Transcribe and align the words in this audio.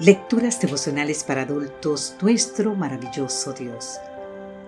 Lecturas 0.00 0.60
devocionales 0.60 1.24
para 1.24 1.42
adultos, 1.42 2.14
nuestro 2.22 2.76
maravilloso 2.76 3.52
Dios. 3.52 3.98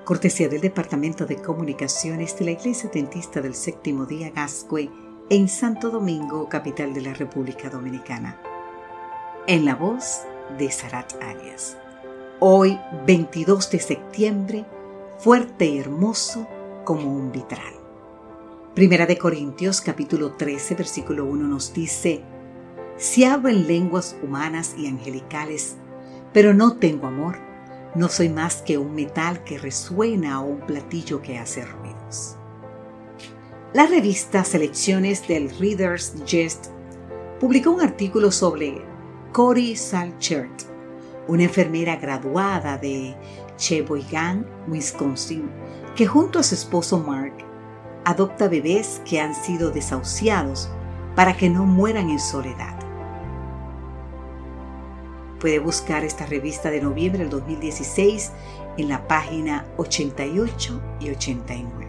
Cortesía 0.05 0.49
del 0.49 0.61
Departamento 0.61 1.25
de 1.25 1.37
Comunicaciones 1.37 2.37
de 2.37 2.47
la 2.47 2.51
Iglesia 2.51 2.91
Dentista 2.93 3.41
del 3.41 3.55
Séptimo 3.55 4.07
Día 4.07 4.31
Gascue 4.31 4.91
en 5.29 5.49
Santo 5.49 5.91
Domingo, 5.91 6.49
capital 6.49 6.93
de 6.93 7.03
la 7.03 7.15
República 7.15 7.71
Dominicana. 7.71 8.41
En 9.47 9.65
la 9.65 9.77
voz 9.77 10.23
de 10.59 10.69
Sarat 10.73 11.13
Arias. 11.23 11.77
Hoy, 12.41 12.81
22 13.07 13.71
de 13.71 13.79
septiembre, 13.79 14.65
fuerte 15.21 15.67
y 15.67 15.79
hermoso 15.79 16.49
como 16.85 17.15
un 17.15 17.31
vitral. 17.31 17.75
Primera 18.75 19.07
de 19.07 19.17
Corintios 19.17 19.81
capítulo 19.81 20.33
13 20.33 20.75
versículo 20.75 21.25
1 21.27 21.47
nos 21.47 21.73
dice, 21.73 22.21
si 23.01 23.25
hablo 23.25 23.49
en 23.49 23.67
lenguas 23.67 24.15
humanas 24.23 24.75
y 24.77 24.87
angelicales, 24.87 25.77
pero 26.35 26.53
no 26.53 26.77
tengo 26.77 27.07
amor, 27.07 27.39
no 27.95 28.11
soy 28.11 28.29
más 28.29 28.57
que 28.57 28.77
un 28.77 28.95
metal 28.95 29.43
que 29.43 29.59
resuena 29.59 30.43
o 30.43 30.47
un 30.47 30.61
platillo 30.61 31.23
que 31.23 31.39
hace 31.39 31.65
ruidos. 31.65 32.37
La 33.73 33.87
revista 33.87 34.45
Selecciones 34.45 35.27
del 35.27 35.49
Reader's 35.59 36.15
Digest 36.15 36.67
publicó 37.41 37.71
un 37.71 37.81
artículo 37.81 38.31
sobre 38.31 38.85
Cory 39.33 39.77
Salchert, 39.77 40.65
una 41.27 41.45
enfermera 41.45 41.97
graduada 41.97 42.77
de 42.77 43.17
Sheboygan, 43.57 44.47
Wisconsin, 44.69 45.51
que 45.97 46.07
junto 46.07 46.39
a 46.39 46.43
su 46.43 46.55
esposo 46.55 46.99
Mark 46.99 47.33
adopta 48.05 48.47
bebés 48.47 49.01
que 49.07 49.21
han 49.21 49.35
sido 49.35 49.71
desahuciados 49.71 50.69
para 51.17 51.35
que 51.35 51.49
no 51.49 51.65
mueran 51.65 52.11
en 52.11 52.21
soledad. 52.21 52.80
Puede 55.41 55.59
buscar 55.59 56.05
esta 56.05 56.27
revista 56.27 56.71
de 56.71 56.83
noviembre 56.83 57.23
del 57.23 57.31
2016 57.31 58.31
en 58.77 58.91
la 58.91 59.09
página 59.09 59.65
88 59.79 60.81
y 61.01 61.09
89. 61.09 61.87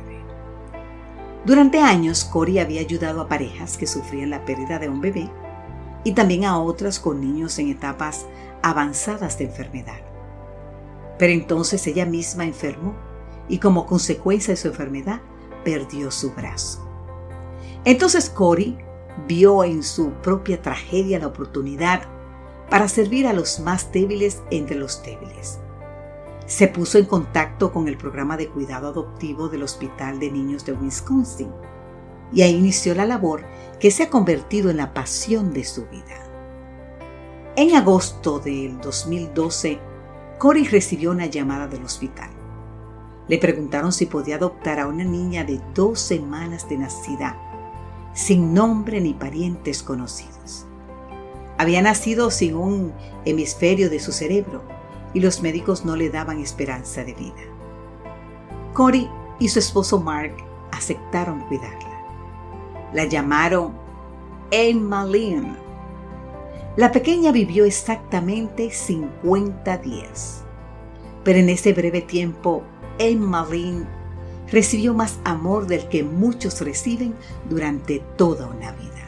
Durante 1.45 1.81
años, 1.81 2.23
Cory 2.23 2.59
había 2.59 2.79
ayudado 2.79 3.19
a 3.19 3.27
parejas 3.27 3.77
que 3.77 3.88
sufrían 3.88 4.29
la 4.29 4.45
pérdida 4.45 4.79
de 4.79 4.88
un 4.88 5.02
bebé 5.02 5.29
y 6.05 6.13
también 6.13 6.45
a 6.45 6.59
otras 6.59 6.97
con 6.97 7.19
niños 7.19 7.59
en 7.59 7.69
etapas 7.69 8.25
avanzadas 8.61 9.38
de 9.38 9.45
enfermedad. 9.45 9.99
Pero 11.19 11.33
entonces 11.33 11.85
ella 11.88 12.05
misma 12.05 12.45
enfermó 12.45 12.95
y 13.49 13.57
como 13.57 13.85
consecuencia 13.85 14.53
de 14.53 14.57
su 14.57 14.69
enfermedad 14.69 15.19
perdió 15.66 16.09
su 16.09 16.31
brazo. 16.31 16.88
Entonces 17.83 18.29
Cory 18.29 18.77
vio 19.27 19.66
en 19.66 19.83
su 19.83 20.11
propia 20.22 20.61
tragedia 20.61 21.19
la 21.19 21.27
oportunidad 21.27 22.03
para 22.72 22.88
servir 22.88 23.27
a 23.27 23.33
los 23.33 23.59
más 23.59 23.91
débiles 23.91 24.41
entre 24.50 24.77
los 24.77 25.03
débiles. 25.03 25.59
Se 26.45 26.69
puso 26.69 26.97
en 26.97 27.05
contacto 27.05 27.73
con 27.73 27.89
el 27.89 27.97
programa 27.97 28.38
de 28.38 28.47
cuidado 28.47 28.88
adoptivo 28.88 29.50
del 29.50 29.63
Hospital 29.63 30.22
de 30.22 30.31
Niños 30.31 30.63
de 30.63 30.72
Wisconsin 30.72 31.52
y 32.31 32.44
ahí 32.44 32.55
inició 32.55 32.95
la 32.95 33.05
labor 33.05 33.44
que 33.78 33.91
se 33.91 34.03
ha 34.03 34.09
convertido 34.09 34.69
en 34.69 34.78
la 34.78 34.94
pasión 34.94 35.52
de 35.52 35.66
su 35.66 35.86
vida. 35.88 36.16
En 37.58 37.75
agosto 37.75 38.39
del 38.39 38.80
2012, 38.80 39.78
Cory 40.39 40.63
recibió 40.63 41.11
una 41.11 41.25
llamada 41.25 41.67
del 41.67 41.83
hospital. 41.83 42.30
Le 43.28 43.38
preguntaron 43.38 43.91
si 43.91 44.06
podía 44.06 44.38
adoptar 44.38 44.80
a 44.80 44.88
una 44.88 45.03
niña 45.03 45.44
de 45.44 45.59
dos 45.75 46.00
semanas 46.00 46.69
de 46.69 46.78
nacida, 46.78 47.38
sin 48.13 48.53
nombre 48.53 49.02
ni 49.02 49.13
parientes 49.13 49.83
conocidos. 49.83 50.67
Había 51.61 51.83
nacido 51.83 52.31
sin 52.31 52.55
un 52.55 52.91
hemisferio 53.23 53.91
de 53.91 53.99
su 53.99 54.11
cerebro 54.11 54.63
y 55.13 55.19
los 55.19 55.43
médicos 55.43 55.85
no 55.85 55.95
le 55.95 56.09
daban 56.09 56.39
esperanza 56.39 57.03
de 57.03 57.13
vida. 57.13 57.44
Cory 58.73 59.07
y 59.39 59.47
su 59.47 59.59
esposo 59.59 60.00
Mark 60.00 60.33
aceptaron 60.71 61.41
cuidarla. 61.41 62.03
La 62.94 63.05
llamaron 63.05 63.73
Emma 64.50 65.05
Lynn. 65.05 65.55
La 66.77 66.91
pequeña 66.91 67.31
vivió 67.31 67.63
exactamente 67.63 68.71
50 68.71 69.77
días, 69.77 70.44
pero 71.23 71.38
en 71.38 71.50
ese 71.50 71.73
breve 71.73 72.01
tiempo 72.01 72.63
Emma 72.97 73.45
Lynn 73.47 73.88
recibió 74.51 74.95
más 74.95 75.19
amor 75.25 75.67
del 75.67 75.88
que 75.89 76.01
muchos 76.01 76.59
reciben 76.61 77.13
durante 77.47 78.00
toda 78.17 78.47
una 78.47 78.71
vida. 78.71 79.00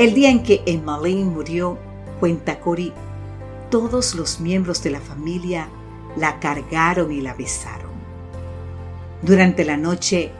El 0.00 0.14
día 0.14 0.30
en 0.30 0.42
que 0.42 0.62
Emmeline 0.64 1.28
murió, 1.28 1.76
cuenta 2.20 2.58
Cory, 2.58 2.90
todos 3.68 4.14
los 4.14 4.40
miembros 4.40 4.82
de 4.82 4.88
la 4.88 4.98
familia 4.98 5.68
la 6.16 6.40
cargaron 6.40 7.12
y 7.12 7.20
la 7.20 7.34
besaron. 7.34 7.90
Durante 9.20 9.62
la 9.62 9.76
noche, 9.76 10.32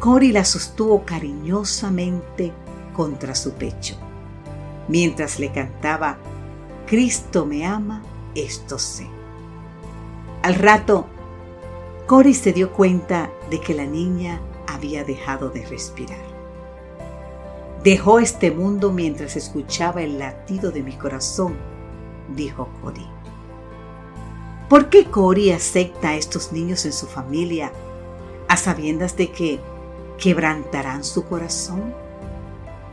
Cory 0.00 0.32
la 0.32 0.46
sostuvo 0.46 1.04
cariñosamente 1.04 2.54
contra 2.94 3.34
su 3.34 3.52
pecho, 3.52 3.98
mientras 4.88 5.38
le 5.38 5.52
cantaba, 5.52 6.16
Cristo 6.86 7.44
me 7.44 7.66
ama, 7.66 8.02
esto 8.34 8.78
sé. 8.78 9.06
Al 10.42 10.54
rato, 10.54 11.04
Cory 12.06 12.32
se 12.32 12.54
dio 12.54 12.72
cuenta 12.72 13.30
de 13.50 13.60
que 13.60 13.74
la 13.74 13.84
niña 13.84 14.40
había 14.66 15.04
dejado 15.04 15.50
de 15.50 15.66
respirar. 15.66 16.35
Dejó 17.86 18.18
este 18.18 18.50
mundo 18.50 18.90
mientras 18.90 19.36
escuchaba 19.36 20.02
el 20.02 20.18
latido 20.18 20.72
de 20.72 20.82
mi 20.82 20.94
corazón, 20.94 21.54
dijo 22.34 22.68
Cory. 22.82 23.06
¿Por 24.68 24.88
qué 24.88 25.04
Cory 25.04 25.52
acepta 25.52 26.08
a 26.08 26.16
estos 26.16 26.50
niños 26.50 26.84
en 26.84 26.92
su 26.92 27.06
familia 27.06 27.70
a 28.48 28.56
sabiendas 28.56 29.16
de 29.16 29.30
que 29.30 29.60
quebrantarán 30.18 31.04
su 31.04 31.26
corazón? 31.26 31.94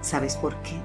¿Sabes 0.02 0.36
por 0.36 0.56
qué? 0.58 0.76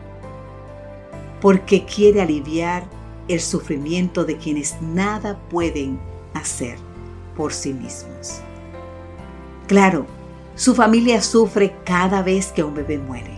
Porque 1.43 1.85
quiere 1.85 2.23
aliviar 2.23 2.85
el 3.29 3.43
sufrimiento 3.43 4.25
de 4.25 4.39
quienes 4.39 4.81
nada 4.81 5.39
pueden 5.51 6.01
hacer 6.33 6.79
por 7.37 7.53
sí 7.53 7.75
mismos. 7.75 8.41
Claro, 9.67 10.07
su 10.55 10.75
familia 10.75 11.21
sufre 11.21 11.77
cada 11.85 12.23
vez 12.23 12.53
que 12.53 12.65
un 12.65 12.73
bebé 12.73 12.97
muere 12.97 13.38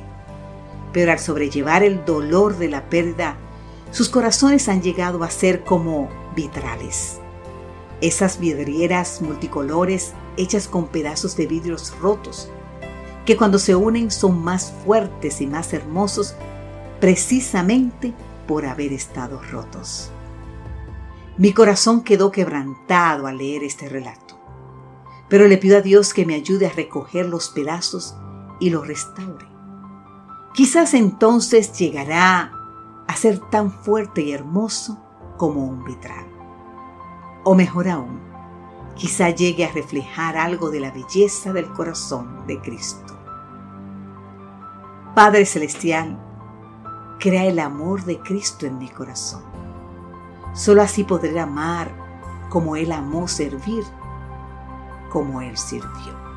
pero 0.93 1.13
al 1.13 1.19
sobrellevar 1.19 1.83
el 1.83 2.05
dolor 2.05 2.57
de 2.59 2.69
la 2.69 2.89
pérdida, 2.89 3.37
sus 3.91 4.09
corazones 4.09 4.69
han 4.69 4.83
llegado 4.83 5.23
a 5.25 5.31
ser 5.31 5.65
como 5.65 6.09
vitrales. 6.35 7.21
Esas 8.01 8.39
vidrieras 8.39 9.21
multicolores 9.21 10.13
hechas 10.37 10.69
con 10.69 10.89
pedazos 10.89 11.37
de 11.37 11.47
vidrios 11.47 11.95
rotos, 12.01 12.51
que 13.27 13.37
cuando 13.37 13.59
se 13.59 13.75
unen 13.75 14.11
son 14.11 14.43
más 14.43 14.73
fuertes 14.85 15.41
y 15.41 15.47
más 15.47 15.73
hermosos 15.73 16.35
precisamente 17.01 18.15
por 18.47 18.67
haber 18.67 18.93
estado 18.93 19.41
rotos. 19.43 20.11
Mi 21.37 21.53
corazón 21.53 22.03
quedó 22.03 22.31
quebrantado 22.31 23.27
al 23.27 23.39
leer 23.39 23.65
este 23.65 23.89
relato, 23.89 24.39
pero 25.29 25.47
le 25.47 25.59
pido 25.59 25.79
a 25.79 25.83
Dios 25.83 26.13
que 26.13 26.27
me 26.27 26.35
ayude 26.35 26.67
a 26.67 26.73
recoger 26.73 27.27
los 27.27 27.51
pedazos 27.51 28.15
y 28.61 28.71
los 28.71 28.87
restaure 28.87 29.50
Quizás 30.61 30.93
entonces 30.93 31.73
llegará 31.73 32.53
a 33.07 33.17
ser 33.17 33.39
tan 33.39 33.73
fuerte 33.73 34.21
y 34.21 34.33
hermoso 34.33 34.99
como 35.39 35.65
un 35.65 35.85
vitral. 35.85 36.27
O 37.45 37.55
mejor 37.55 37.89
aún, 37.89 38.21
quizá 38.95 39.31
llegue 39.31 39.65
a 39.65 39.73
reflejar 39.73 40.37
algo 40.37 40.69
de 40.69 40.81
la 40.81 40.91
belleza 40.91 41.55
del 41.55 41.73
corazón 41.73 42.47
de 42.47 42.61
Cristo. 42.61 43.19
Padre 45.15 45.47
Celestial, 45.47 46.21
crea 47.19 47.47
el 47.47 47.59
amor 47.59 48.05
de 48.05 48.19
Cristo 48.19 48.67
en 48.67 48.77
mi 48.77 48.91
corazón. 48.91 49.45
Solo 50.53 50.83
así 50.83 51.05
podré 51.05 51.41
amar 51.41 51.91
como 52.51 52.77
Él 52.77 52.93
amó 52.93 53.29
servir, 53.29 53.85
como 55.09 55.41
Él 55.41 55.57
sirvió. 55.57 56.30